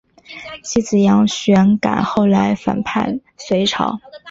[0.63, 3.99] 其子杨玄感后来反叛隋朝。